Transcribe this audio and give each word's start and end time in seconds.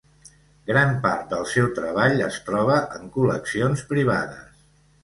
Gran 0.69 0.95
part 1.03 1.27
del 1.35 1.45
seu 1.51 1.69
treball 1.81 2.25
es 2.29 2.41
troba 2.49 2.79
en 3.03 3.07
col·leccions 3.21 3.89
privades. 3.95 4.63